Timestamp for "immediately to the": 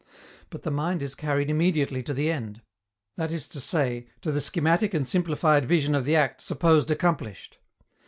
1.51-2.31